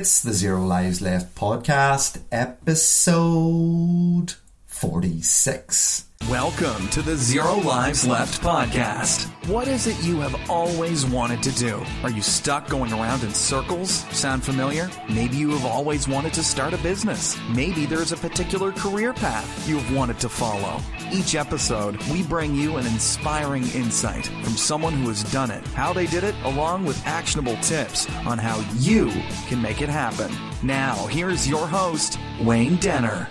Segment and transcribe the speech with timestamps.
[0.00, 4.34] It's the Zero Lives Left podcast, episode
[4.78, 6.04] 46.
[6.30, 9.26] Welcome to the Zero Lives Left podcast.
[9.48, 11.82] What is it you have always wanted to do?
[12.04, 14.04] Are you stuck going around in circles?
[14.16, 14.88] Sound familiar?
[15.10, 17.36] Maybe you have always wanted to start a business.
[17.50, 20.80] Maybe there's a particular career path you have wanted to follow.
[21.12, 25.92] Each episode, we bring you an inspiring insight from someone who has done it, how
[25.92, 29.10] they did it, along with actionable tips on how you
[29.48, 30.30] can make it happen.
[30.62, 33.28] Now, here's your host, Wayne Denner.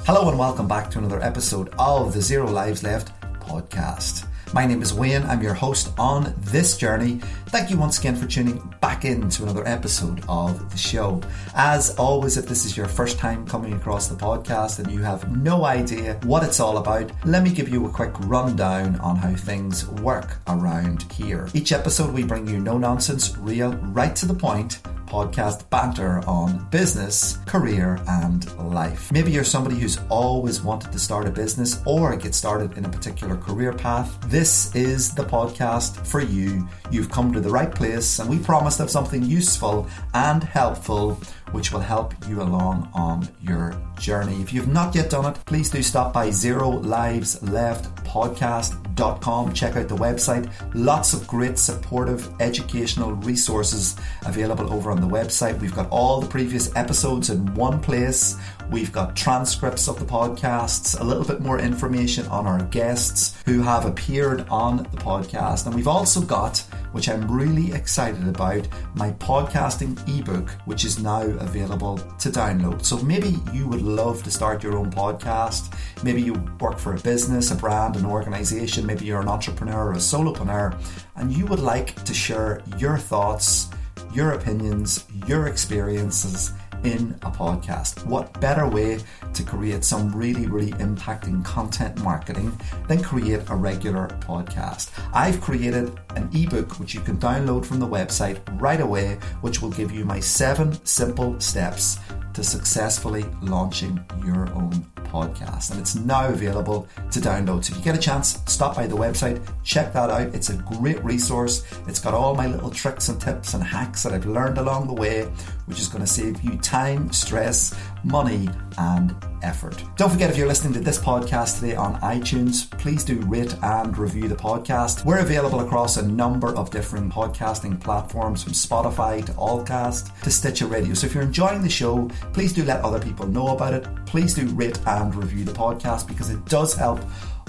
[0.00, 4.26] Hello and welcome back to another episode of the Zero Lives Left podcast.
[4.52, 5.22] My name is Wayne.
[5.22, 7.20] I'm your host on this journey.
[7.48, 11.20] Thank you once again for tuning back into another episode of the show.
[11.54, 15.36] As always, if this is your first time coming across the podcast and you have
[15.36, 19.34] no idea what it's all about, let me give you a quick rundown on how
[19.34, 21.48] things work around here.
[21.54, 24.80] Each episode, we bring you no nonsense, real, right to the point
[25.12, 29.12] podcast banter on business, career, and life.
[29.12, 32.88] Maybe you're somebody who's always wanted to start a business or get started in a
[32.88, 34.18] particular career path.
[34.28, 36.66] This is the podcast for you.
[36.90, 41.20] You've come to the right place, and we promise to have something useful and helpful
[41.52, 44.40] which will help you along on your journey.
[44.42, 47.88] If you've not yet done it, please do stop by Zero Lives Left.
[48.04, 50.50] Check out the website.
[50.74, 55.58] Lots of great supportive educational resources available over on the website.
[55.60, 58.36] We've got all the previous episodes in one place.
[58.72, 63.60] We've got transcripts of the podcasts, a little bit more information on our guests who
[63.60, 65.66] have appeared on the podcast.
[65.66, 66.56] And we've also got,
[66.92, 72.82] which I'm really excited about, my podcasting ebook, which is now available to download.
[72.82, 75.74] So maybe you would love to start your own podcast.
[76.02, 78.86] Maybe you work for a business, a brand, an organization.
[78.86, 80.80] Maybe you're an entrepreneur or a solopreneur,
[81.16, 83.68] and you would like to share your thoughts,
[84.14, 86.54] your opinions, your experiences
[86.84, 88.04] in a podcast.
[88.06, 88.98] What better way
[89.32, 94.90] to create some really, really impacting content marketing than create a regular podcast?
[95.12, 99.70] I've created an ebook which you can download from the website right away, which will
[99.70, 101.98] give you my seven simple steps
[102.34, 105.70] to successfully launching your own podcast.
[105.70, 107.64] And it's now available to download.
[107.64, 110.34] So if you get a chance, stop by the website, check that out.
[110.34, 111.64] It's a great resource.
[111.86, 114.94] It's got all my little tricks and tips and hacks that I've learned along the
[114.94, 115.24] way,
[115.66, 117.74] which is going to save you time, stress,
[118.04, 118.48] money,
[118.78, 119.82] and effort.
[119.96, 123.96] Don't forget if you're listening to this podcast today on iTunes, please do rate and
[123.98, 125.04] review the podcast.
[125.04, 130.66] We're available across a number of different podcasting platforms from Spotify to Allcast to Stitcher
[130.66, 130.94] Radio.
[130.94, 133.86] So if you're enjoying the show, please do let other people know about it.
[134.06, 137.00] Please do rate and review the podcast because it does help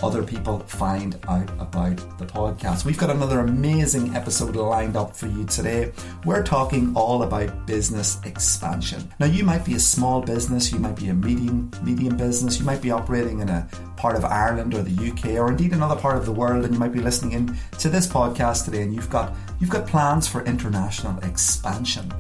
[0.03, 2.84] other people find out about the podcast.
[2.84, 5.94] We've got another amazing episode lined up for you today.
[6.25, 9.09] We're talking all about business expansion.
[9.19, 12.66] Now, you might be a small business, you might be a medium medium business, you
[12.66, 16.18] might be operating in a part of Ireland or the UK or indeed another part
[16.18, 19.09] of the world, and you might be listening in to this podcast today, and you've
[19.09, 22.12] got you've got plans for international expansion.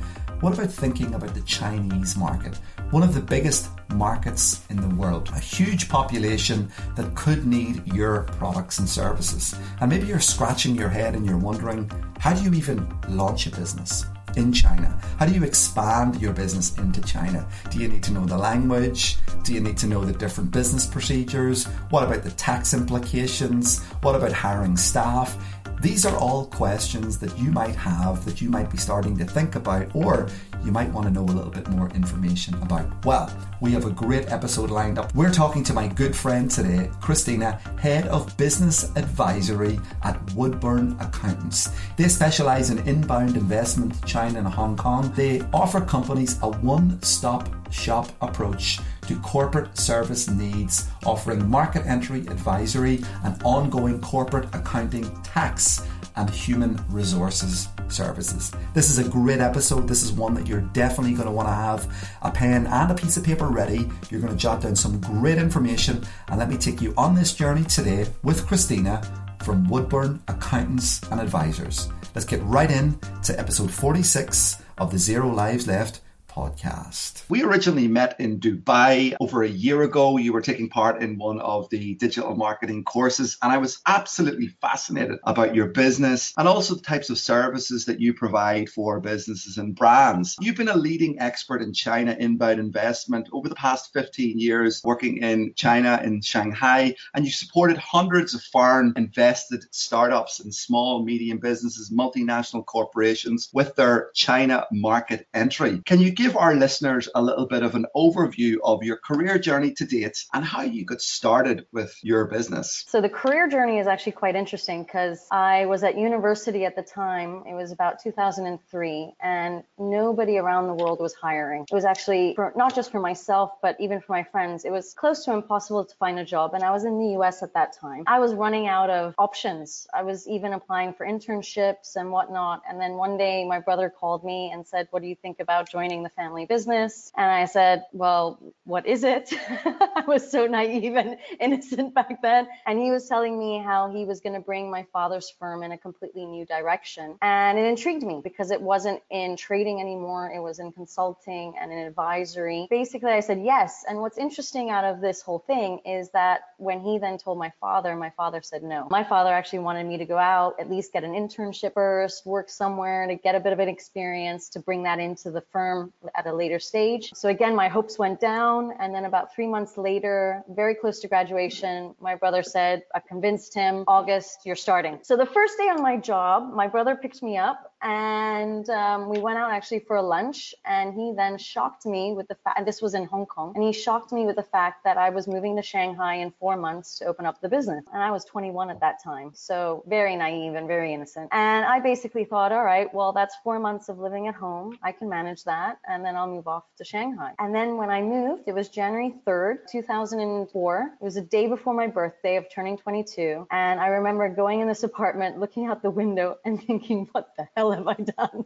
[0.43, 2.59] What about thinking about the Chinese market?
[2.91, 8.23] One of the biggest markets in the world, a huge population that could need your
[8.23, 9.55] products and services.
[9.79, 11.89] And maybe you're scratching your head and you're wondering,
[12.19, 14.05] how do you even launch a business?
[14.35, 14.99] in China?
[15.19, 17.47] How do you expand your business into China?
[17.69, 19.17] Do you need to know the language?
[19.43, 21.65] Do you need to know the different business procedures?
[21.91, 23.83] What about the tax implications?
[24.01, 25.37] What about hiring staff?
[25.83, 29.55] These are all questions that you might have that you might be starting to think
[29.55, 30.29] about, or
[30.63, 33.05] you might want to know a little bit more information about.
[33.05, 33.31] Well,
[33.61, 35.13] we have a great episode lined up.
[35.15, 41.71] We're talking to my good friend today, Christina, Head of Business Advisory at Woodburn Accountants.
[41.97, 45.11] They specialize in inbound investment to China and Hong Kong.
[45.15, 52.21] They offer companies a one stop shop approach to corporate service needs, offering market entry
[52.21, 55.85] advisory and ongoing corporate accounting, tax,
[56.15, 58.51] and human resources services.
[58.73, 59.87] This is a great episode.
[59.87, 62.95] This is one that you're definitely going to want to have a pen and a
[62.95, 63.89] piece of paper ready.
[64.09, 67.33] You're going to jot down some great information, and let me take you on this
[67.33, 69.01] journey today with Christina
[69.43, 71.89] from Woodburn Accountants and Advisors.
[72.15, 76.01] Let's get right in to episode 46 of the Zero Lives Left
[76.33, 77.23] podcast.
[77.29, 80.17] We originally met in Dubai over a year ago.
[80.17, 84.47] You were taking part in one of the digital marketing courses, and I was absolutely
[84.47, 89.57] fascinated about your business and also the types of services that you provide for businesses
[89.57, 90.35] and brands.
[90.39, 95.17] You've been a leading expert in China inbound investment over the past 15 years, working
[95.17, 101.37] in China, in Shanghai, and you supported hundreds of foreign invested startups and small, medium
[101.37, 105.81] businesses, multinational corporations with their China market entry.
[105.85, 109.37] Can you give give our listeners a little bit of an overview of your career
[109.37, 112.85] journey to date and how you got started with your business.
[112.87, 116.81] So, the career journey is actually quite interesting because I was at university at the
[116.81, 117.43] time.
[117.45, 121.65] It was about 2003, and nobody around the world was hiring.
[121.69, 124.63] It was actually for, not just for myself, but even for my friends.
[124.63, 127.43] It was close to impossible to find a job, and I was in the US
[127.43, 128.03] at that time.
[128.07, 129.87] I was running out of options.
[129.93, 132.61] I was even applying for internships and whatnot.
[132.69, 135.69] And then one day, my brother called me and said, What do you think about
[135.69, 137.11] joining the family business?
[137.15, 139.33] And I said, Well, what is it?
[139.65, 142.47] I was so naive and innocent back then.
[142.65, 145.71] And he was telling me how he was going to bring my father's firm in
[145.71, 147.15] a completely new direction.
[147.21, 151.71] And it intrigued me because it wasn't in trading anymore, it was in consulting and
[151.71, 152.67] in advisory.
[152.69, 153.83] Basically, I said yes.
[153.87, 157.51] And what's interesting out of this whole thing is that when he then told my
[157.59, 158.87] father, my father said no.
[158.89, 162.49] My father actually wanted me to go out, at least get an internship first, work
[162.49, 166.27] somewhere to get a bit of an experience to bring that into the firm at
[166.27, 167.11] a later stage.
[167.13, 168.73] So again, my hopes went down.
[168.79, 173.53] And then about three months later, very close to graduation, my brother said, I convinced
[173.53, 174.99] him, August, you're starting.
[175.03, 179.19] So the first day on my job, my brother picked me up and um, we
[179.19, 182.81] went out actually for a lunch and he then shocked me with the fact this
[182.81, 185.55] was in hong kong and he shocked me with the fact that i was moving
[185.55, 187.83] to shanghai in four months to open up the business.
[187.93, 191.29] And i was 21 at that time so very naive and very innocent.
[191.31, 194.77] And i basically thought all right well that's four months of living at home.
[194.81, 197.33] I can manage that and then i'll move off to shanghai.
[197.39, 201.73] And then when i moved it was january 3rd 2004 it was a day before
[201.73, 205.91] my birthday of turning 22 and i remember going in this apartment looking out the
[205.91, 208.45] window and thinking what the hell have I done?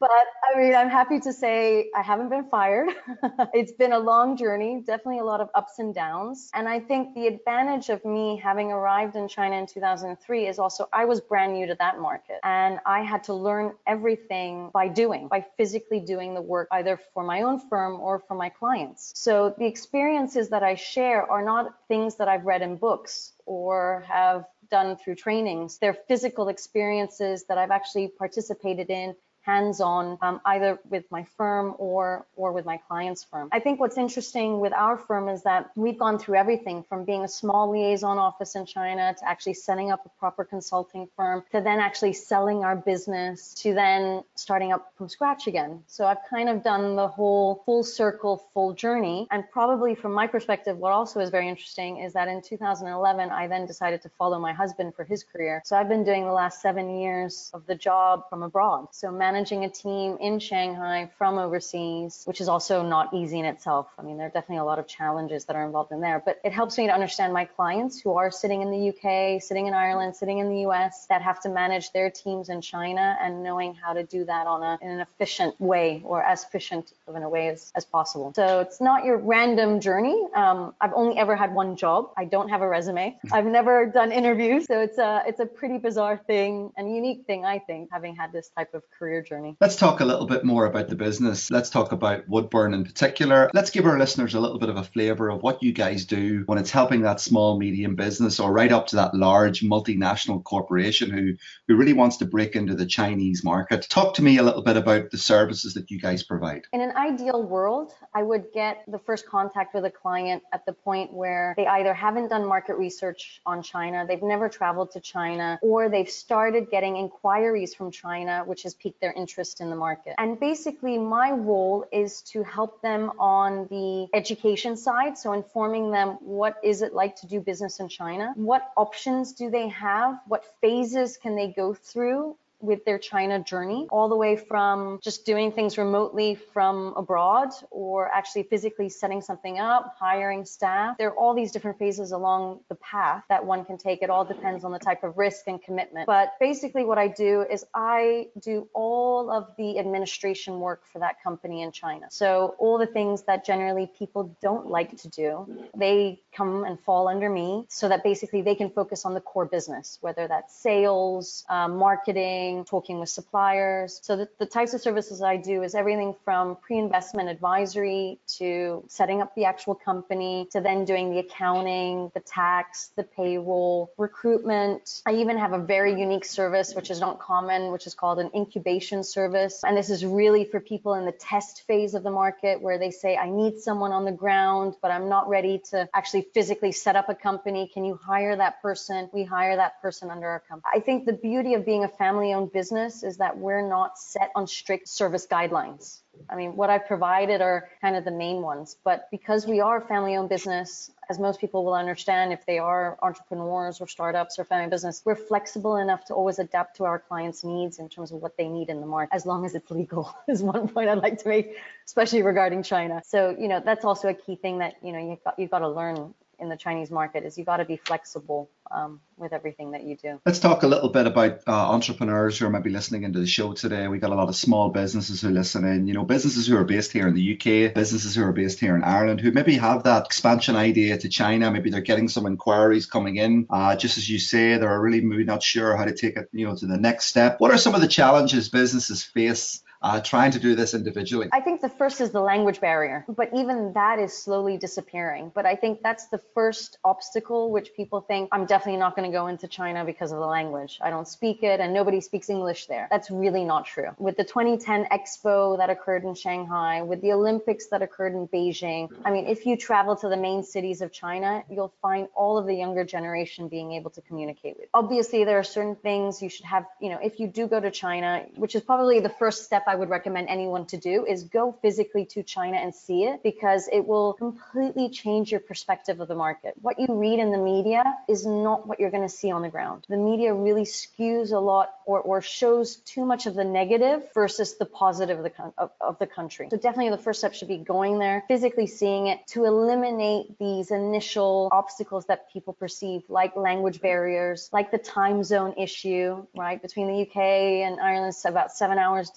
[0.00, 2.90] but I mean, I'm happy to say I haven't been fired.
[3.54, 6.50] it's been a long journey, definitely a lot of ups and downs.
[6.54, 10.88] And I think the advantage of me having arrived in China in 2003 is also
[10.92, 15.28] I was brand new to that market and I had to learn everything by doing,
[15.28, 19.12] by physically doing the work, either for my own firm or for my clients.
[19.14, 24.04] So the experiences that I share are not things that I've read in books or
[24.06, 25.78] have done through trainings.
[25.78, 29.14] They're physical experiences that I've actually participated in
[29.48, 33.48] hands-on um, either with my firm or or with my client's firm.
[33.50, 37.24] I think what's interesting with our firm is that we've gone through everything from being
[37.24, 41.62] a small liaison office in China to actually setting up a proper consulting firm to
[41.62, 45.82] then actually selling our business to then starting up from scratch again.
[45.86, 49.26] So I've kind of done the whole full circle, full journey.
[49.30, 53.46] And probably from my perspective, what also is very interesting is that in 2011, I
[53.46, 55.62] then decided to follow my husband for his career.
[55.64, 58.88] So I've been doing the last seven years of the job from abroad.
[58.92, 63.44] So managing managing a team in Shanghai from overseas, which is also not easy in
[63.44, 63.86] itself.
[63.96, 66.40] I mean, there are definitely a lot of challenges that are involved in there, but
[66.42, 69.74] it helps me to understand my clients who are sitting in the UK, sitting in
[69.74, 73.74] Ireland, sitting in the US that have to manage their teams in China and knowing
[73.74, 77.22] how to do that on a, in an efficient way or as efficient of in
[77.22, 78.32] a way as, as possible.
[78.34, 80.20] So it's not your random journey.
[80.34, 82.10] Um, I've only ever had one job.
[82.16, 83.16] I don't have a resume.
[83.30, 84.66] I've never done interviews.
[84.66, 88.32] So it's a, it's a pretty bizarre thing and unique thing, I think, having had
[88.32, 89.56] this type of career journey.
[89.60, 91.50] Let's talk a little bit more about the business.
[91.50, 93.50] Let's talk about Woodburn in particular.
[93.52, 96.42] Let's give our listeners a little bit of a flavor of what you guys do
[96.46, 101.10] when it's helping that small, medium business or right up to that large multinational corporation
[101.10, 101.34] who,
[101.66, 103.86] who really wants to break into the Chinese market.
[103.88, 106.66] Talk to me a little bit about the services that you guys provide.
[106.72, 110.72] In an ideal world, I would get the first contact with a client at the
[110.72, 115.58] point where they either haven't done market research on China, they've never traveled to China,
[115.62, 120.14] or they've started getting inquiries from China, which has piqued their interest in the market.
[120.18, 125.18] And basically, my role is to help them on the education side.
[125.18, 128.32] So, informing them what is it like to do business in China?
[128.36, 130.20] What options do they have?
[130.26, 132.36] What phases can they go through?
[132.60, 138.08] With their China journey, all the way from just doing things remotely from abroad or
[138.12, 140.98] actually physically setting something up, hiring staff.
[140.98, 144.02] There are all these different phases along the path that one can take.
[144.02, 146.06] It all depends on the type of risk and commitment.
[146.06, 151.22] But basically, what I do is I do all of the administration work for that
[151.22, 152.06] company in China.
[152.10, 157.08] So, all the things that generally people don't like to do, they come and fall
[157.08, 161.44] under me so that basically they can focus on the core business, whether that's sales,
[161.48, 164.00] uh, marketing talking with suppliers.
[164.02, 169.20] So the, the types of services I do is everything from pre-investment advisory to setting
[169.22, 175.02] up the actual company to then doing the accounting, the tax, the payroll, recruitment.
[175.06, 178.30] I even have a very unique service which is not common, which is called an
[178.34, 179.62] incubation service.
[179.64, 182.90] And this is really for people in the test phase of the market where they
[182.90, 186.96] say, I need someone on the ground, but I'm not ready to actually physically set
[186.96, 187.70] up a company.
[187.72, 189.08] Can you hire that person?
[189.12, 190.72] We hire that person under our company.
[190.74, 194.30] I think the beauty of being a family owned business is that we're not set
[194.34, 196.00] on strict service guidelines.
[196.30, 199.78] I mean, what I've provided are kind of the main ones, but because we are
[199.78, 204.38] a family owned business, as most people will understand if they are entrepreneurs or startups
[204.38, 208.12] or family business, we're flexible enough to always adapt to our clients' needs in terms
[208.12, 210.88] of what they need in the market, as long as it's legal, is one point
[210.88, 213.02] I'd like to make, especially regarding China.
[213.04, 215.60] So, you know, that's also a key thing that, you know, you've got, you've got
[215.60, 219.72] to learn in the Chinese market is you got to be flexible um, with everything
[219.72, 220.20] that you do.
[220.24, 223.52] Let's talk a little bit about uh, entrepreneurs who are maybe listening into the show
[223.52, 223.88] today.
[223.88, 226.64] We got a lot of small businesses who listen in, you know, businesses who are
[226.64, 229.82] based here in the UK, businesses who are based here in Ireland, who maybe have
[229.84, 231.50] that expansion idea to China.
[231.50, 233.46] Maybe they're getting some inquiries coming in.
[233.50, 236.46] Uh, just as you say, they're really maybe not sure how to take it, you
[236.46, 237.40] know, to the next step.
[237.40, 241.28] What are some of the challenges businesses face uh, trying to do this individually?
[241.32, 245.30] I think the first is the language barrier, but even that is slowly disappearing.
[245.34, 249.16] But I think that's the first obstacle, which people think I'm definitely not going to
[249.16, 250.78] go into China because of the language.
[250.82, 252.88] I don't speak it and nobody speaks English there.
[252.90, 253.90] That's really not true.
[253.98, 258.88] With the 2010 Expo that occurred in Shanghai, with the Olympics that occurred in Beijing,
[259.04, 262.46] I mean, if you travel to the main cities of China, you'll find all of
[262.46, 264.68] the younger generation being able to communicate with.
[264.74, 267.70] Obviously, there are certain things you should have, you know, if you do go to
[267.70, 271.52] China, which is probably the first step I would recommend anyone to do is go
[271.62, 276.14] physically to China and see it because it will completely change your perspective of the
[276.14, 276.54] market.
[276.60, 279.48] What you read in the media is not what you're going to see on the
[279.48, 279.84] ground.
[279.88, 284.56] The media really skews a lot or, or shows too much of the negative versus
[284.56, 286.48] the positive of the, of, of the country.
[286.50, 290.70] So definitely the first step should be going there, physically seeing it to eliminate these
[290.70, 296.60] initial obstacles that people perceive like language barriers, like the time zone issue, right?
[296.60, 299.10] Between the UK and Ireland, it's about seven hours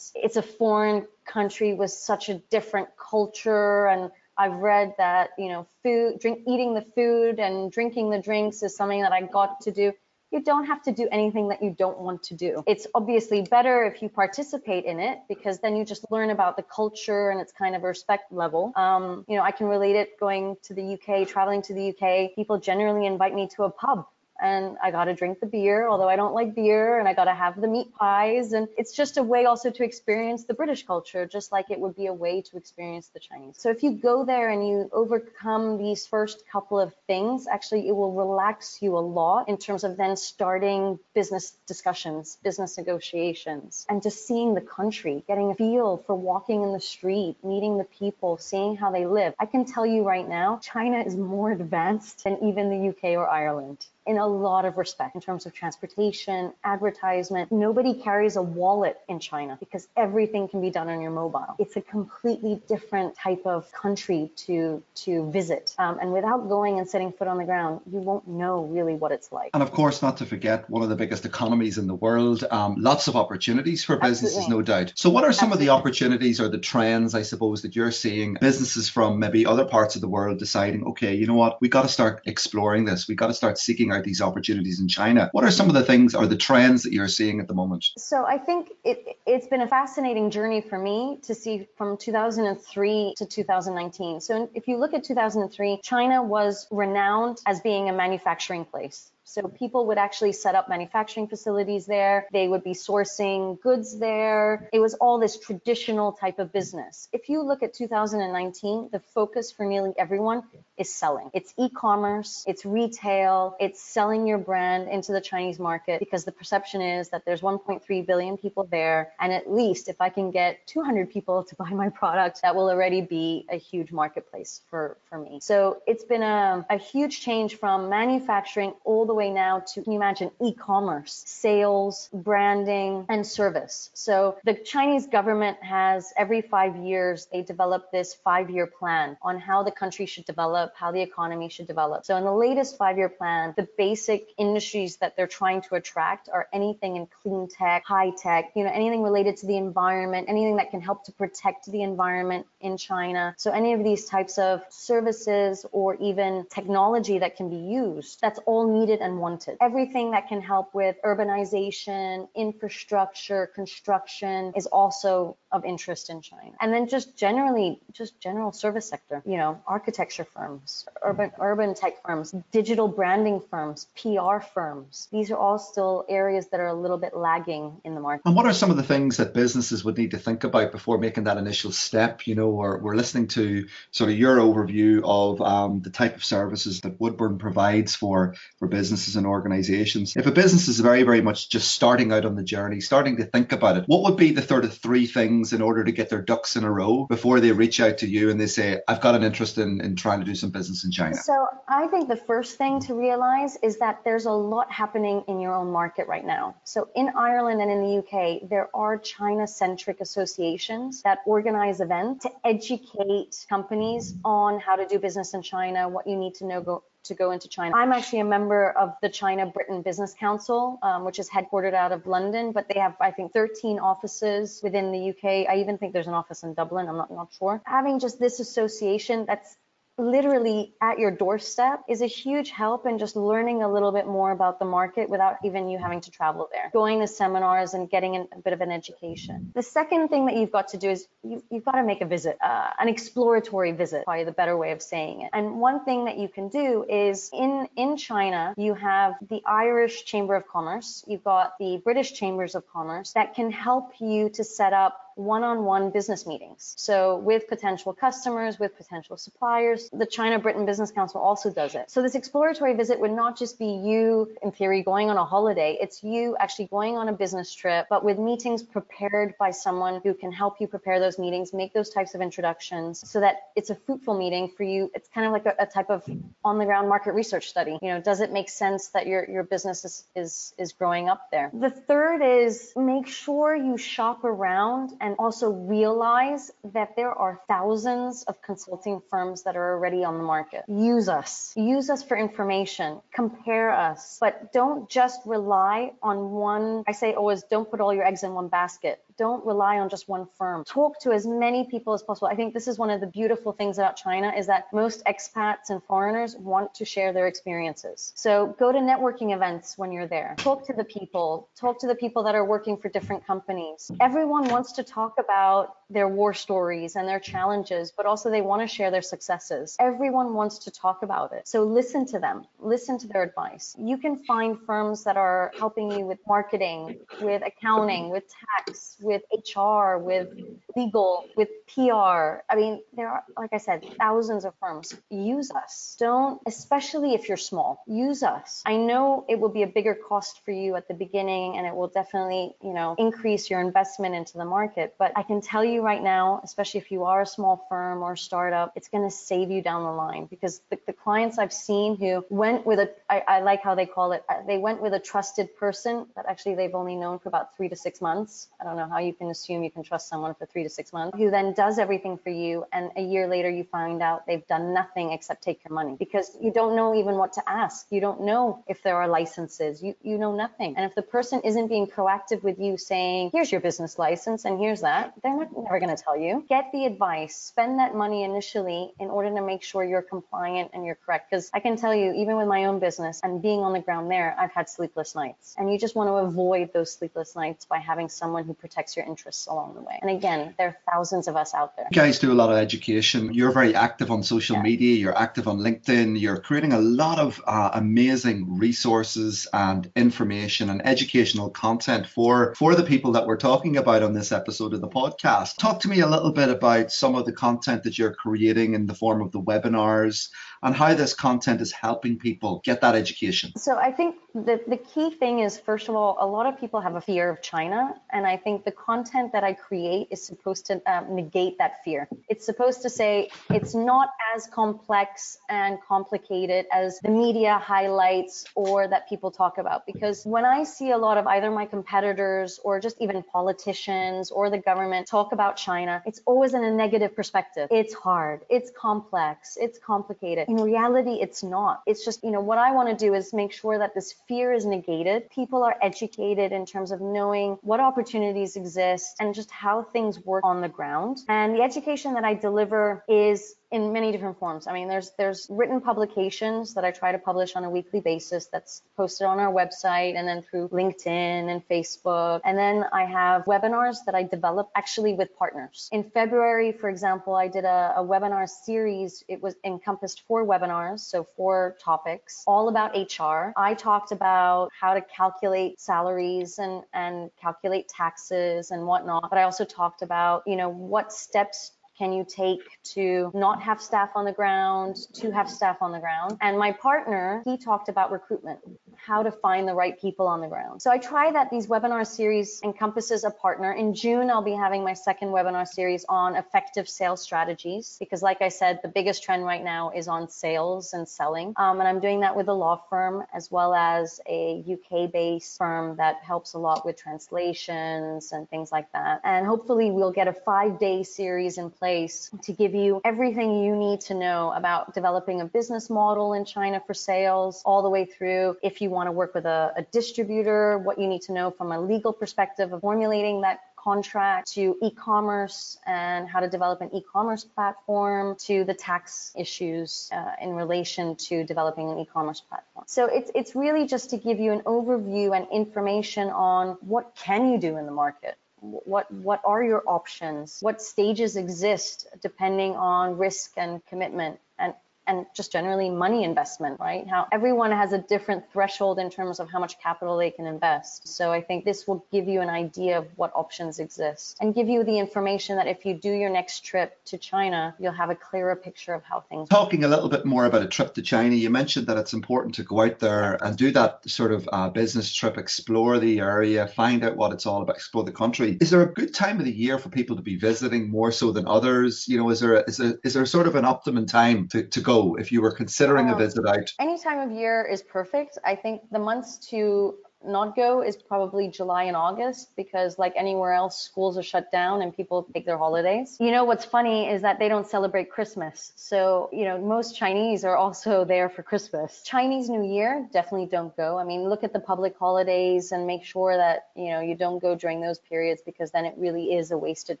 [0.14, 5.66] it's a foreign country with such a different culture and I've read that you know
[5.82, 9.72] food drink eating the food and drinking the drinks is something that I got to
[9.72, 9.92] do
[10.30, 12.62] you don't have to do anything that you don't want to do.
[12.66, 16.62] It's obviously better if you participate in it because then you just learn about the
[16.62, 18.72] culture and it's kind of a respect level.
[18.76, 22.34] Um, you know, I can relate it going to the UK, traveling to the UK.
[22.34, 24.06] People generally invite me to a pub
[24.40, 27.24] and I got to drink the beer, although I don't like beer, and I got
[27.24, 28.52] to have the meat pies.
[28.52, 31.96] And it's just a way also to experience the British culture, just like it would
[31.96, 33.56] be a way to experience the Chinese.
[33.58, 37.96] So if you go there and you overcome these first couple of things, actually, it
[37.96, 44.02] will relax you a lot in terms of then starting business discussions, business negotiations, and
[44.02, 48.38] just seeing the country, getting a feel for walking in the street, meeting the people,
[48.38, 49.34] seeing how they live.
[49.38, 53.28] I can tell you right now, China is more advanced than even the UK or
[53.28, 57.52] Ireland in a lot of respect in terms of transportation, advertisement.
[57.52, 61.54] Nobody carries a wallet in China because everything can be done on your mobile.
[61.58, 65.74] It's a completely different type of country to to visit.
[65.78, 69.12] Um, and without going and setting foot on the ground, you won't know really what
[69.12, 69.50] it's like.
[69.52, 72.44] And of course, not to forget one of the biggest economies in the world.
[72.50, 74.56] Um, lots of opportunities for businesses, Absolutely.
[74.56, 74.92] no doubt.
[74.96, 75.66] So, what are some Absolutely.
[75.66, 79.66] of the opportunities or the trends, I suppose, that you're seeing businesses from maybe other
[79.66, 83.06] parts of the world deciding, okay, you know what, we got to start exploring this.
[83.06, 85.28] We got to start seeking out these opportunities in China.
[85.32, 87.86] What are some of the things or the trends that you're seeing at the moment?
[87.96, 93.14] So I think it, it's been a fascinating journey for me to see from 2003
[93.16, 94.20] to 2019.
[94.20, 99.10] So if you look at 2003, China was renowned as being a manufacturing place.
[99.28, 102.26] So people would actually set up manufacturing facilities there.
[102.32, 104.70] They would be sourcing goods there.
[104.72, 107.08] It was all this traditional type of business.
[107.12, 110.44] If you look at 2019, the focus for nearly everyone
[110.78, 111.30] is selling.
[111.34, 116.80] It's e-commerce, it's retail, it's selling your brand into the Chinese market because the perception
[116.80, 119.12] is that there's 1.3 billion people there.
[119.20, 122.70] And at least if I can get 200 people to buy my product, that will
[122.70, 125.40] already be a huge marketplace for, for me.
[125.42, 129.92] So it's been a, a huge change from manufacturing all the way now to, can
[129.92, 133.90] you imagine, e-commerce, sales, branding, and service.
[133.92, 139.58] So the Chinese government has every five years, they develop this five-year plan on how
[139.68, 142.04] the country should develop, how the economy should develop.
[142.04, 146.46] So in the latest five-year plan, the basic industries that they're trying to attract are
[146.52, 150.70] anything in clean tech, high tech, you know, anything related to the environment, anything that
[150.70, 153.34] can help to protect the environment in China.
[153.36, 158.38] So any of these types of services or even technology that can be used, that's
[158.46, 159.56] all needed wanted.
[159.60, 166.52] Everything that can help with urbanization, infrastructure, construction is also of interest in China.
[166.60, 172.02] And then just generally, just general service sector, you know, architecture firms, urban urban tech
[172.04, 175.08] firms, digital branding firms, PR firms.
[175.10, 178.22] These are all still areas that are a little bit lagging in the market.
[178.26, 180.98] And what are some of the things that businesses would need to think about before
[180.98, 182.26] making that initial step?
[182.26, 186.24] You know, we're, we're listening to sort of your overview of um, the type of
[186.24, 190.16] services that Woodburn provides for for business businesses and organizations.
[190.16, 193.24] If a business is very, very much just starting out on the journey, starting to
[193.24, 196.10] think about it, what would be the sort of three things in order to get
[196.10, 199.00] their ducks in a row before they reach out to you and they say, I've
[199.00, 201.14] got an interest in, in trying to do some business in China?
[201.14, 205.38] So I think the first thing to realize is that there's a lot happening in
[205.38, 206.56] your own market right now.
[206.64, 212.24] So in Ireland and in the UK, there are China centric associations that organize events
[212.24, 216.60] to educate companies on how to do business in China, what you need to know
[216.60, 217.76] go, to go into China.
[217.76, 221.92] I'm actually a member of the China Britain Business Council, um, which is headquartered out
[221.92, 225.48] of London, but they have, I think, 13 offices within the UK.
[225.48, 226.88] I even think there's an office in Dublin.
[226.88, 227.60] I'm not, not sure.
[227.66, 229.56] Having just this association that's
[229.98, 234.30] literally at your doorstep is a huge help in just learning a little bit more
[234.30, 236.70] about the market without even you having to travel there.
[236.72, 239.52] Going to seminars and getting a bit of an education.
[239.54, 242.06] The second thing that you've got to do is you, have got to make a
[242.06, 245.30] visit, uh, an exploratory visit, probably the better way of saying it.
[245.32, 250.04] And one thing that you can do is in in China, you have the Irish
[250.04, 254.44] Chamber of Commerce, you've got the British Chambers of Commerce that can help you to
[254.44, 256.74] set up one-on-one business meetings.
[256.76, 261.90] So with potential customers, with potential suppliers, the China Britain Business Council also does it.
[261.90, 265.76] So this exploratory visit would not just be you, in theory, going on a holiday.
[265.80, 270.14] It's you actually going on a business trip, but with meetings prepared by someone who
[270.14, 273.74] can help you prepare those meetings, make those types of introductions so that it's a
[273.74, 274.90] fruitful meeting for you.
[274.94, 276.04] It's kind of like a, a type of
[276.44, 277.78] on the ground market research study.
[277.82, 281.30] You know, does it make sense that your, your business is, is, is growing up
[281.30, 281.50] there?
[281.52, 287.40] The third is make sure you shop around and and also realize that there are
[287.48, 290.64] thousands of consulting firms that are already on the market.
[290.68, 296.84] Use us, use us for information, compare us, but don't just rely on one.
[296.86, 300.08] I say always don't put all your eggs in one basket don't rely on just
[300.08, 300.64] one firm.
[300.64, 302.28] Talk to as many people as possible.
[302.28, 305.70] I think this is one of the beautiful things about China is that most expats
[305.70, 308.12] and foreigners want to share their experiences.
[308.14, 310.34] So go to networking events when you're there.
[310.38, 313.90] Talk to the people, talk to the people that are working for different companies.
[314.00, 318.62] Everyone wants to talk about their war stories and their challenges, but also they want
[318.62, 319.76] to share their successes.
[319.80, 321.48] Everyone wants to talk about it.
[321.48, 323.74] So listen to them, listen to their advice.
[323.78, 329.22] You can find firms that are helping you with marketing, with accounting, with tax, with
[329.32, 330.28] HR, with
[330.76, 332.44] legal, with PR.
[332.48, 334.94] I mean, there are, like I said, thousands of firms.
[335.10, 335.96] Use us.
[335.98, 338.62] Don't, especially if you're small, use us.
[338.66, 341.74] I know it will be a bigger cost for you at the beginning and it
[341.74, 344.94] will definitely, you know, increase your investment into the market.
[344.98, 348.14] But I can tell you right now, especially if you are a small firm or
[348.14, 351.96] startup, it's going to save you down the line because the, the clients I've seen
[351.96, 354.92] who went with a, I, I like how they call it, uh, they went with
[354.92, 358.48] a trusted person that actually they've only known for about three to six months.
[358.60, 360.68] I don't know how how you can assume you can trust someone for three to
[360.68, 362.64] six months who then does everything for you.
[362.72, 366.36] And a year later, you find out they've done nothing except take your money because
[366.42, 367.86] you don't know even what to ask.
[367.90, 369.80] You don't know if there are licenses.
[369.80, 370.76] You, you know nothing.
[370.76, 374.58] And if the person isn't being proactive with you saying, here's your business license and
[374.58, 376.44] here's that, they're not, never going to tell you.
[376.48, 380.84] Get the advice, spend that money initially in order to make sure you're compliant and
[380.84, 381.30] you're correct.
[381.30, 384.10] Because I can tell you, even with my own business and being on the ground
[384.10, 385.54] there, I've had sleepless nights.
[385.56, 389.06] And you just want to avoid those sleepless nights by having someone who protects your
[389.06, 389.98] interests along the way.
[390.00, 391.86] And again, there are thousands of us out there.
[391.90, 393.32] You guys do a lot of education.
[393.32, 394.62] You're very active on social yeah.
[394.62, 394.96] media.
[394.96, 396.20] You're active on LinkedIn.
[396.20, 402.74] You're creating a lot of uh, amazing resources and information and educational content for for
[402.74, 405.56] the people that we're talking about on this episode of the podcast.
[405.56, 408.86] Talk to me a little bit about some of the content that you're creating in
[408.86, 410.28] the form of the webinars
[410.62, 413.52] and how this content is helping people get that education.
[413.56, 416.80] So I think the, the key thing is, first of all, a lot of people
[416.80, 417.94] have a fear of China.
[418.12, 422.08] And I think the content that I create is supposed to um, negate that fear.
[422.28, 428.88] It's supposed to say it's not as complex and complicated as the media highlights or
[428.88, 429.86] that people talk about.
[429.86, 434.50] Because when I see a lot of either my competitors or just even politicians or
[434.50, 437.68] the government talk about China, it's always in a negative perspective.
[437.70, 440.47] It's hard, it's complex, it's complicated.
[440.48, 441.82] In reality, it's not.
[441.86, 444.54] It's just, you know, what I want to do is make sure that this fear
[444.54, 445.28] is negated.
[445.28, 450.42] People are educated in terms of knowing what opportunities exist and just how things work
[450.44, 451.18] on the ground.
[451.28, 454.66] And the education that I deliver is in many different forms.
[454.66, 458.46] I mean, there's there's written publications that I try to publish on a weekly basis
[458.46, 462.40] that's posted on our website and then through LinkedIn and Facebook.
[462.44, 465.88] And then I have webinars that I develop actually with partners.
[465.92, 469.22] In February, for example, I did a, a webinar series.
[469.28, 473.52] It was encompassed four webinars, so four topics, all about HR.
[473.56, 479.42] I talked about how to calculate salaries and and calculate taxes and whatnot, but I
[479.42, 482.60] also talked about, you know, what steps can you take
[482.94, 486.38] to not have staff on the ground, to have staff on the ground?
[486.40, 488.60] And my partner, he talked about recruitment.
[489.04, 490.82] How to find the right people on the ground.
[490.82, 493.72] So I try that these webinar series encompasses a partner.
[493.72, 498.42] In June, I'll be having my second webinar series on effective sales strategies because like
[498.42, 501.54] I said, the biggest trend right now is on sales and selling.
[501.56, 505.56] Um, and I'm doing that with a law firm as well as a UK based
[505.56, 509.20] firm that helps a lot with translations and things like that.
[509.24, 513.76] And hopefully we'll get a five day series in place to give you everything you
[513.76, 518.04] need to know about developing a business model in China for sales, all the way
[518.04, 521.50] through if you want to work with a, a distributor, what you need to know
[521.50, 526.90] from a legal perspective of formulating that contract to e-commerce and how to develop an
[526.92, 532.84] e-commerce platform to the tax issues uh, in relation to developing an e-commerce platform.
[532.86, 537.50] So it's it's really just to give you an overview and information on what can
[537.52, 543.16] you do in the market what what are your options what stages exist depending on
[543.16, 544.74] risk and commitment and
[545.08, 547.08] and just generally money investment, right?
[547.08, 551.08] How everyone has a different threshold in terms of how much capital they can invest.
[551.08, 554.68] So I think this will give you an idea of what options exist and give
[554.68, 558.14] you the information that if you do your next trip to China, you'll have a
[558.14, 559.48] clearer picture of how things.
[559.48, 562.54] Talking a little bit more about a trip to China, you mentioned that it's important
[562.56, 566.66] to go out there and do that sort of uh, business trip, explore the area,
[566.66, 568.58] find out what it's all about, explore the country.
[568.60, 571.32] Is there a good time of the year for people to be visiting more so
[571.32, 572.06] than others?
[572.06, 574.97] You know, is there a, is there sort of an optimum time to, to go?
[575.16, 576.72] If you were considering um, a visit out?
[576.78, 578.38] Any time of year is perfect.
[578.44, 583.52] I think the months to not go is probably July and August because, like anywhere
[583.52, 586.16] else, schools are shut down and people take their holidays.
[586.18, 588.72] You know, what's funny is that they don't celebrate Christmas.
[588.76, 592.02] So, you know, most Chinese are also there for Christmas.
[592.04, 593.98] Chinese New Year, definitely don't go.
[593.98, 597.40] I mean, look at the public holidays and make sure that, you know, you don't
[597.40, 600.00] go during those periods because then it really is a wasted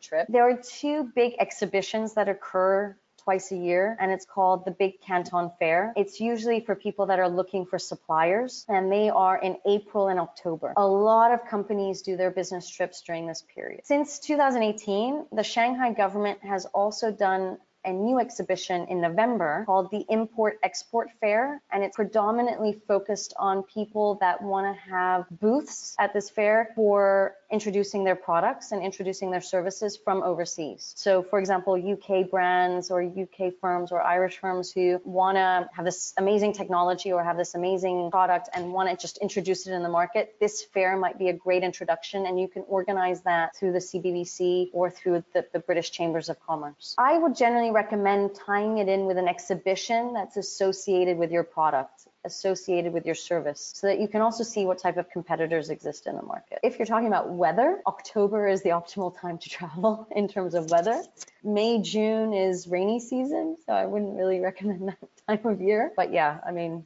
[0.00, 0.26] trip.
[0.28, 2.96] There are two big exhibitions that occur
[3.28, 5.92] twice a year and it's called the Big Canton Fair.
[5.96, 10.18] It's usually for people that are looking for suppliers and they are in April and
[10.18, 10.72] October.
[10.78, 13.82] A lot of companies do their business trips during this period.
[13.84, 20.04] Since 2018, the Shanghai government has also done a new exhibition in November called the
[20.08, 26.12] Import Export Fair, and it's predominantly focused on people that want to have booths at
[26.12, 30.92] this fair for introducing their products and introducing their services from overseas.
[30.96, 35.84] So, for example, UK brands or UK firms or Irish firms who want to have
[35.84, 39.82] this amazing technology or have this amazing product and want to just introduce it in
[39.82, 43.72] the market, this fair might be a great introduction, and you can organize that through
[43.72, 46.94] the CBBC or through the, the British Chambers of Commerce.
[46.98, 52.08] I would generally recommend tying it in with an exhibition that's associated with your product
[52.24, 56.06] associated with your service so that you can also see what type of competitors exist
[56.06, 56.58] in the market.
[56.62, 60.70] If you're talking about weather, October is the optimal time to travel in terms of
[60.70, 61.02] weather.
[61.42, 65.92] May, June is rainy season, so I wouldn't really recommend that time of year.
[65.96, 66.84] But yeah, I mean,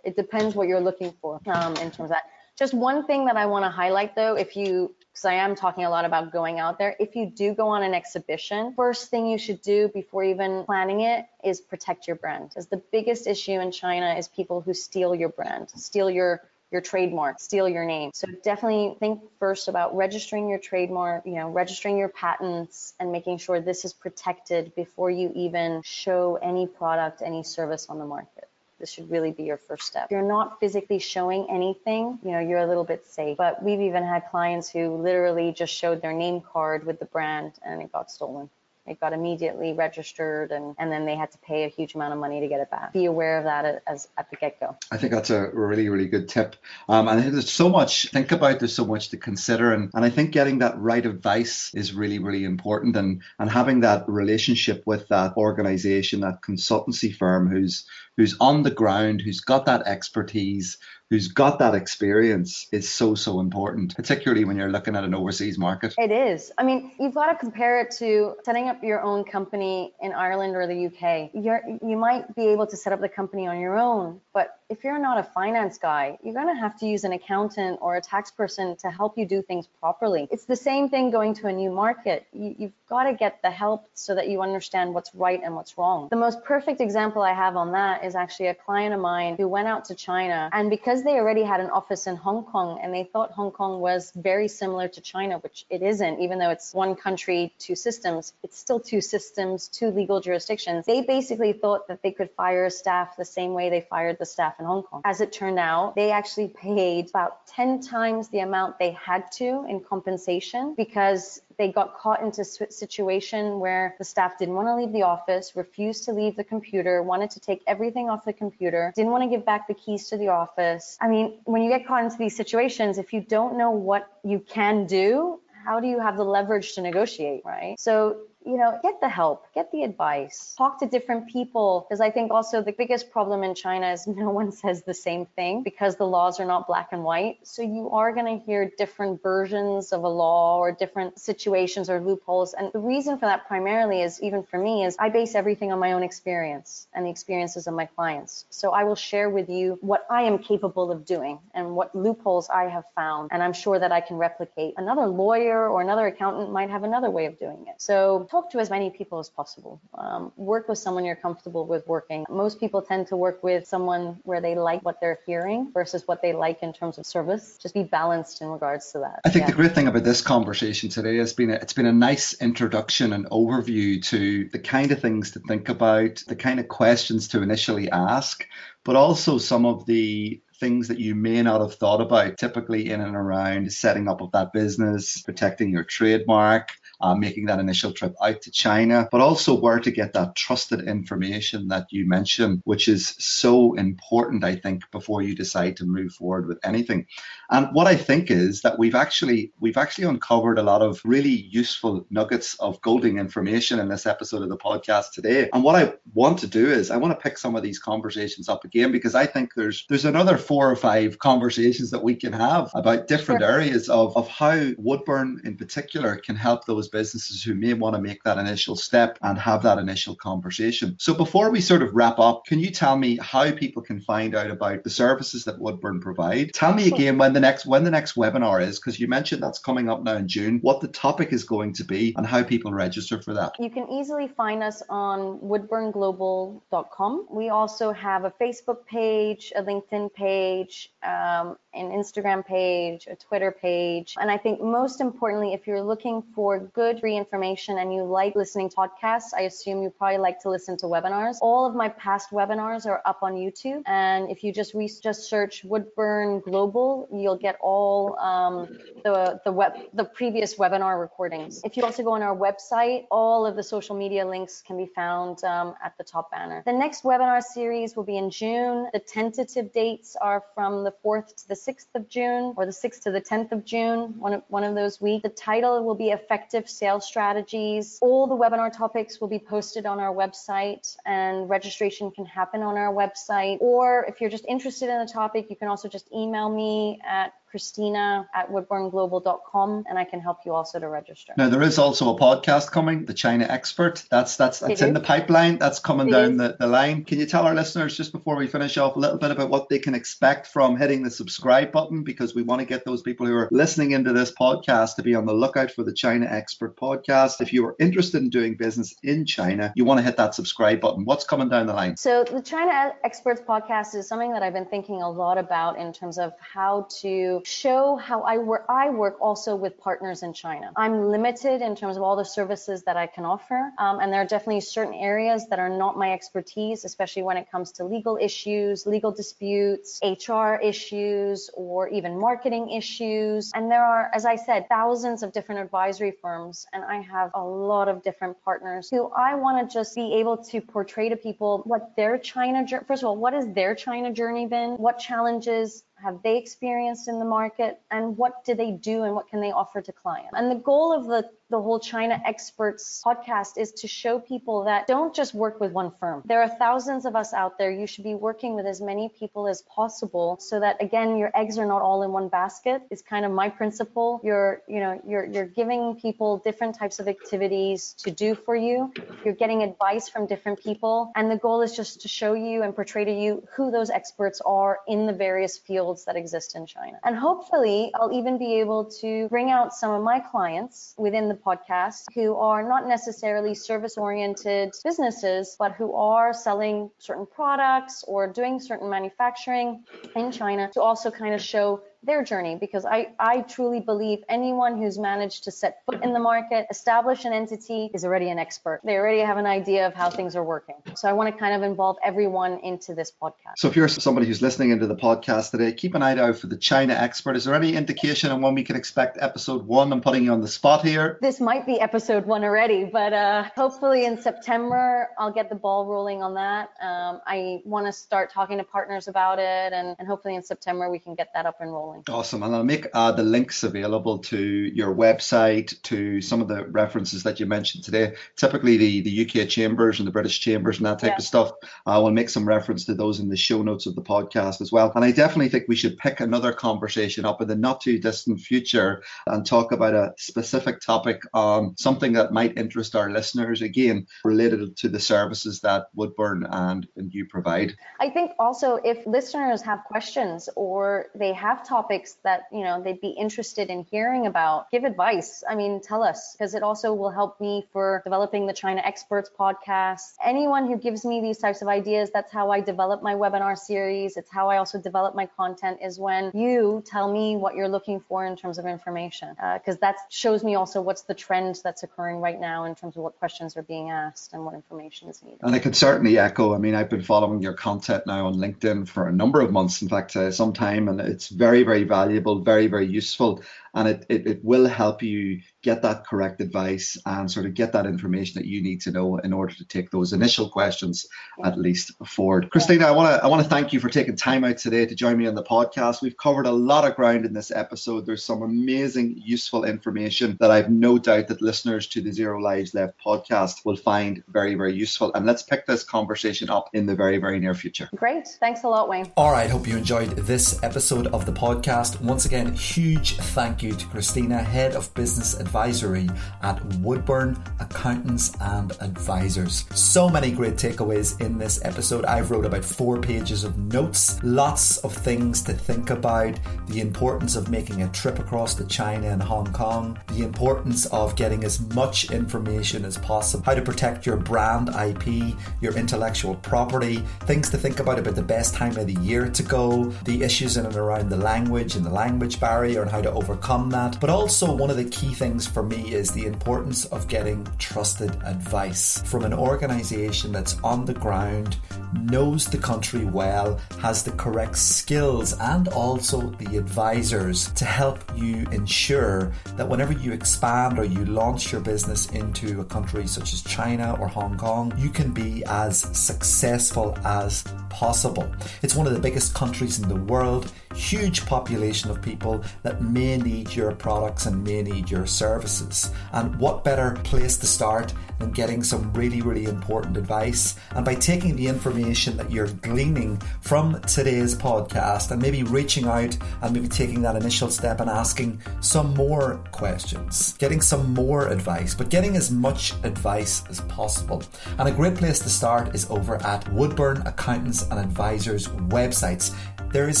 [0.04, 2.24] it depends what you're looking for um, in terms of that.
[2.58, 5.84] Just one thing that I want to highlight though, if you because I am talking
[5.84, 6.94] a lot about going out there.
[7.00, 11.00] If you do go on an exhibition, first thing you should do before even planning
[11.00, 12.50] it is protect your brand.
[12.50, 16.80] Because the biggest issue in China is people who steal your brand, steal your your
[16.82, 18.10] trademark, steal your name.
[18.12, 23.38] So definitely think first about registering your trademark, you know, registering your patents and making
[23.38, 28.47] sure this is protected before you even show any product, any service on the market
[28.78, 30.08] this should really be your first step.
[30.10, 33.36] You're not physically showing anything, you know, you're a little bit safe.
[33.36, 37.52] But we've even had clients who literally just showed their name card with the brand
[37.64, 38.48] and it got stolen.
[38.86, 42.18] It got immediately registered and, and then they had to pay a huge amount of
[42.18, 42.94] money to get it back.
[42.94, 44.78] Be aware of that as at the get go.
[44.90, 46.56] I think that's a really, really good tip.
[46.88, 49.74] Um, and I think there's so much think about, there's so much to consider.
[49.74, 53.80] And, and I think getting that right advice is really, really important and, and having
[53.80, 57.84] that relationship with that organization, that consultancy firm who's
[58.18, 60.76] who's on the ground, who's got that expertise,
[61.08, 65.58] who's got that experience is so so important particularly when you're looking at an overseas
[65.58, 65.94] market.
[65.96, 66.52] It is.
[66.58, 70.54] I mean you've got to compare it to setting up your own company in ireland
[70.54, 73.78] or the uk you're you might be able to set up the company on your
[73.78, 77.12] own but if you're not a finance guy, you're going to have to use an
[77.12, 80.28] accountant or a tax person to help you do things properly.
[80.30, 82.26] It's the same thing going to a new market.
[82.34, 85.78] You, you've got to get the help so that you understand what's right and what's
[85.78, 86.08] wrong.
[86.10, 89.48] The most perfect example I have on that is actually a client of mine who
[89.48, 90.50] went out to China.
[90.52, 93.80] And because they already had an office in Hong Kong and they thought Hong Kong
[93.80, 98.34] was very similar to China, which it isn't, even though it's one country, two systems,
[98.42, 100.84] it's still two systems, two legal jurisdictions.
[100.84, 104.57] They basically thought that they could fire staff the same way they fired the staff
[104.58, 105.02] in Hong Kong.
[105.04, 109.64] As it turned out, they actually paid about 10 times the amount they had to
[109.68, 114.76] in compensation because they got caught into a situation where the staff didn't want to
[114.76, 118.92] leave the office, refused to leave the computer, wanted to take everything off the computer,
[118.94, 120.96] didn't want to give back the keys to the office.
[121.00, 124.38] I mean, when you get caught into these situations, if you don't know what you
[124.38, 127.78] can do, how do you have the leverage to negotiate, right?
[127.78, 128.18] So
[128.48, 131.84] you know, get the help, get the advice, talk to different people.
[131.86, 135.26] Because I think also the biggest problem in China is no one says the same
[135.26, 137.38] thing because the laws are not black and white.
[137.42, 142.00] So you are going to hear different versions of a law or different situations or
[142.00, 142.54] loopholes.
[142.54, 145.78] And the reason for that primarily is, even for me, is I base everything on
[145.78, 148.46] my own experience and the experiences of my clients.
[148.48, 152.48] So I will share with you what I am capable of doing and what loopholes
[152.48, 153.28] I have found.
[153.30, 154.72] And I'm sure that I can replicate.
[154.78, 157.74] Another lawyer or another accountant might have another way of doing it.
[157.76, 159.80] So talk to as many people as possible.
[159.94, 162.24] Um, work with someone you're comfortable with working.
[162.28, 166.22] Most people tend to work with someone where they like what they're hearing versus what
[166.22, 167.58] they like in terms of service.
[167.60, 169.20] Just be balanced in regards to that.
[169.24, 169.50] I think yeah.
[169.50, 173.12] the great thing about this conversation today has been a, it's been a nice introduction
[173.12, 177.42] and overview to the kind of things to think about, the kind of questions to
[177.42, 178.46] initially ask,
[178.84, 183.00] but also some of the things that you may not have thought about typically in
[183.00, 188.14] and around setting up of that business, protecting your trademark, uh, making that initial trip
[188.22, 192.88] out to China, but also where to get that trusted information that you mentioned, which
[192.88, 197.06] is so important, I think, before you decide to move forward with anything.
[197.50, 201.30] And what I think is that we've actually we've actually uncovered a lot of really
[201.50, 205.48] useful nuggets of golden information in this episode of the podcast today.
[205.52, 208.48] And what I want to do is I want to pick some of these conversations
[208.48, 212.32] up again because I think there's there's another four or five conversations that we can
[212.32, 213.50] have about different sure.
[213.50, 217.96] areas of, of how Woodburn in particular can help those those businesses who may want
[217.96, 220.96] to make that initial step and have that initial conversation.
[221.00, 224.34] So before we sort of wrap up, can you tell me how people can find
[224.36, 226.54] out about the services that Woodburn provide?
[226.54, 229.60] Tell me again when the next when the next webinar is, because you mentioned that's
[229.60, 232.72] coming up now in June, what the topic is going to be and how people
[232.72, 233.52] register for that.
[233.60, 237.28] You can easily find us on woodburnglobal.com.
[237.30, 243.52] We also have a Facebook page, a LinkedIn page, um, an Instagram page, a Twitter
[243.52, 244.14] page.
[244.20, 248.34] And I think most importantly, if you're looking for good free information and you like
[248.34, 251.36] listening to podcasts, I assume you probably like to listen to webinars.
[251.40, 253.82] All of my past webinars are up on YouTube.
[253.86, 259.52] And if you just re- just search Woodburn Global, you'll get all um, the the
[259.52, 261.60] web the previous webinar recordings.
[261.64, 264.86] If you also go on our website, all of the social media links can be
[264.86, 266.62] found um, at the top banner.
[266.66, 268.88] The next webinar series will be in June.
[268.92, 273.02] The tentative dates are from the 4th to the 6th of June or the 6th
[273.04, 275.22] to the 10th of June, one of, one of those weeks.
[275.22, 277.98] The title will be Effective Sales Strategies.
[278.00, 282.76] All the webinar topics will be posted on our website and registration can happen on
[282.76, 283.58] our website.
[283.60, 287.32] Or if you're just interested in the topic, you can also just email me at
[287.50, 291.32] Christina at woodburnglobal.com, and I can help you also to register.
[291.36, 294.04] Now there is also a podcast coming, the China Expert.
[294.10, 295.58] That's that's that's in the pipeline.
[295.58, 297.04] That's coming it down the, the line.
[297.04, 299.68] Can you tell our listeners just before we finish off a little bit about what
[299.68, 302.04] they can expect from hitting the subscribe button?
[302.04, 305.14] Because we want to get those people who are listening into this podcast to be
[305.14, 307.40] on the lookout for the China Expert podcast.
[307.40, 310.80] If you are interested in doing business in China, you want to hit that subscribe
[310.80, 311.04] button.
[311.04, 311.96] What's coming down the line?
[311.96, 315.92] So the China Experts podcast is something that I've been thinking a lot about in
[315.92, 318.64] terms of how to show how I work.
[318.68, 320.72] I work also with partners in China.
[320.76, 324.20] I'm limited in terms of all the services that I can offer, um, and there
[324.20, 328.18] are definitely certain areas that are not my expertise, especially when it comes to legal
[328.20, 333.52] issues, legal disputes, HR issues, or even marketing issues.
[333.54, 337.44] And there are, as I said, thousands of different advisory firms, and I have a
[337.44, 341.62] lot of different partners who I want to just be able to portray to people
[341.64, 346.22] what their China, first of all, what has their China journey been, what challenges have
[346.22, 349.80] they experienced in the market and what do they do and what can they offer
[349.80, 350.30] to clients?
[350.34, 354.86] And the goal of the the whole China Experts podcast is to show people that
[354.86, 356.22] don't just work with one firm.
[356.26, 357.70] There are thousands of us out there.
[357.70, 361.58] You should be working with as many people as possible so that again your eggs
[361.58, 362.82] are not all in one basket.
[362.90, 364.20] Is kind of my principle.
[364.22, 368.92] You're, you know, you're you're giving people different types of activities to do for you.
[369.24, 372.74] You're getting advice from different people and the goal is just to show you and
[372.74, 376.98] portray to you who those experts are in the various fields that exist in China.
[377.04, 381.37] And hopefully I'll even be able to bring out some of my clients within the
[381.38, 388.32] podcast who are not necessarily service oriented businesses, but who are selling certain products or
[388.32, 389.84] doing certain manufacturing
[390.16, 394.78] in China to also kind of show their journey because I, I truly believe anyone
[394.78, 398.80] who's managed to set foot in the market, establish an entity, is already an expert.
[398.84, 400.76] They already have an idea of how things are working.
[400.94, 403.58] So I want to kind of involve everyone into this podcast.
[403.58, 406.46] So if you're somebody who's listening into the podcast today, keep an eye out for
[406.46, 407.36] the China expert.
[407.36, 409.92] Is there any indication on when we can expect episode one?
[409.92, 411.18] I'm putting you on the spot here.
[411.20, 415.86] This might be episode one already, but uh, hopefully in September I'll get the ball
[415.86, 416.70] rolling on that.
[416.80, 420.90] Um, I want to start talking to partners about it, and, and hopefully in September
[420.90, 421.87] we can get that up and rolling.
[422.08, 422.42] Awesome.
[422.42, 427.22] And I'll make uh, the links available to your website, to some of the references
[427.22, 428.14] that you mentioned today.
[428.36, 431.16] Typically, the, the UK chambers and the British chambers and that type yeah.
[431.16, 431.52] of stuff.
[431.86, 434.60] I uh, will make some reference to those in the show notes of the podcast
[434.60, 434.92] as well.
[434.94, 438.40] And I definitely think we should pick another conversation up in the not too distant
[438.40, 444.06] future and talk about a specific topic on something that might interest our listeners, again,
[444.24, 447.74] related to the services that Woodburn and, and you provide.
[448.00, 453.00] I think also if listeners have questions or they have topics that, you know, they'd
[453.00, 455.44] be interested in hearing about, give advice.
[455.48, 459.30] I mean, tell us because it also will help me for developing the China Experts
[459.38, 460.14] podcast.
[460.24, 464.16] Anyone who gives me these types of ideas, that's how I develop my webinar series.
[464.16, 468.00] It's how I also develop my content is when you tell me what you're looking
[468.00, 471.84] for in terms of information because uh, that shows me also what's the trend that's
[471.84, 475.22] occurring right now in terms of what questions are being asked and what information is
[475.22, 475.38] needed.
[475.42, 476.54] And I could certainly echo.
[476.54, 479.80] I mean, I've been following your content now on LinkedIn for a number of months,
[479.82, 483.42] in fact, uh, some time, and it's very, very valuable, very, very useful
[483.78, 487.72] and it, it, it will help you get that correct advice and sort of get
[487.72, 491.06] that information that you need to know in order to take those initial questions
[491.44, 492.50] at least forward.
[492.50, 494.94] Christina, I want to I want to thank you for taking time out today to
[494.96, 496.02] join me on the podcast.
[496.02, 498.04] We've covered a lot of ground in this episode.
[498.04, 502.74] There's some amazing useful information that I've no doubt that listeners to the Zero Lives
[502.74, 505.12] Left podcast will find very very useful.
[505.14, 507.88] And let's pick this conversation up in the very very near future.
[507.94, 508.26] Great.
[508.40, 509.12] Thanks a lot, Wayne.
[509.16, 512.00] All right, hope you enjoyed this episode of the podcast.
[512.00, 516.08] Once again, huge thank you to Christina, Head of Business Advisory
[516.42, 519.64] at Woodburn Accountants and Advisors.
[519.74, 522.04] So many great takeaways in this episode.
[522.04, 527.34] I've wrote about four pages of notes, lots of things to think about, the importance
[527.34, 531.60] of making a trip across to China and Hong Kong, the importance of getting as
[531.74, 537.58] much information as possible, how to protect your brand IP, your intellectual property, things to
[537.58, 540.76] think about about the best time of the year to go, the issues in and
[540.76, 543.98] around the language and the language barrier and how to overcome that.
[543.98, 548.10] But also, one of the key things for me is the importance of getting trusted
[548.22, 551.56] advice from an organization that's on the ground,
[552.02, 558.46] knows the country well, has the correct skills, and also the advisors to help you
[558.52, 563.40] ensure that whenever you expand or you launch your business into a country such as
[563.40, 568.30] China or Hong Kong, you can be as successful as possible.
[568.60, 573.16] It's one of the biggest countries in the world, huge population of people that may
[573.16, 575.92] need your products and may need your services.
[576.12, 580.56] And what better place to start than getting some really, really important advice?
[580.74, 586.16] And by taking the information that you're gleaning from today's podcast and maybe reaching out
[586.42, 591.74] and maybe taking that initial step and asking some more questions, getting some more advice,
[591.74, 594.22] but getting as much advice as possible.
[594.58, 599.34] And a great place to start is over at Woodburn Accountants and Advisors websites.
[599.70, 600.00] There is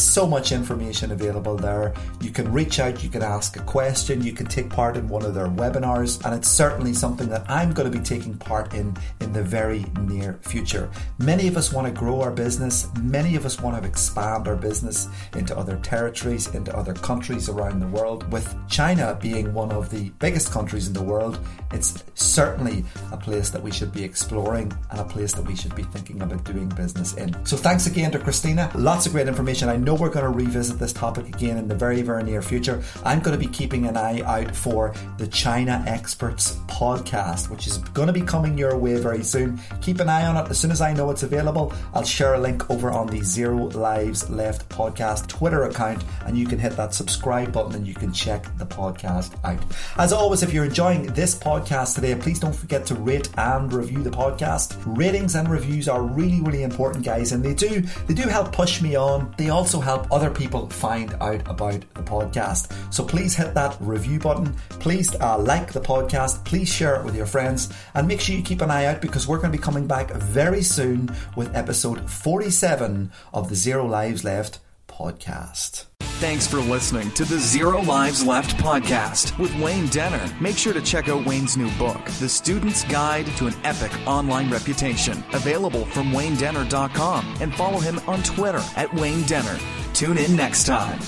[0.00, 1.92] so much information available there.
[2.20, 5.24] You can reach out, you can ask a question, you can take part in one
[5.24, 8.96] of their webinars, and it's certainly something that I'm going to be taking part in
[9.20, 10.90] in the very near future.
[11.18, 14.56] Many of us want to grow our business, many of us want to expand our
[14.56, 18.30] business into other territories, into other countries around the world.
[18.32, 21.38] With China being one of the biggest countries in the world,
[21.72, 25.74] it's certainly a place that we should be exploring and a place that we should
[25.74, 27.34] be thinking about doing business in.
[27.44, 28.70] So thanks again to Christina.
[28.74, 31.74] Lots of great information I know we're going to revisit this topic again in the
[31.74, 32.82] very, very near future.
[33.04, 37.78] I'm going to be keeping an eye out for the China Experts podcast, which is
[37.78, 39.58] going to be coming your way very soon.
[39.80, 40.50] Keep an eye on it.
[40.50, 43.68] As soon as I know it's available, I'll share a link over on the Zero
[43.70, 48.12] Lives Left podcast Twitter account, and you can hit that subscribe button and you can
[48.12, 49.58] check the podcast out.
[49.96, 54.02] As always, if you're enjoying this podcast today, please don't forget to rate and review
[54.02, 54.76] the podcast.
[54.84, 58.80] Ratings and reviews are really, really important, guys, and they do they do help push
[58.82, 59.34] me on.
[59.48, 62.70] They also help other people find out about the podcast.
[62.92, 64.52] So please hit that review button.
[64.68, 66.44] Please uh, like the podcast.
[66.44, 67.72] Please share it with your friends.
[67.94, 70.10] And make sure you keep an eye out because we're going to be coming back
[70.10, 74.58] very soon with episode 47 of the Zero Lives Left
[74.98, 75.84] podcast.
[76.18, 80.28] Thanks for listening to the Zero Lives Left podcast with Wayne Denner.
[80.40, 84.50] Make sure to check out Wayne's new book, The Student's Guide to an Epic Online
[84.50, 89.56] Reputation, available from waynedenner.com, and follow him on Twitter at Wayne Denner.
[89.94, 90.98] Tune in next time.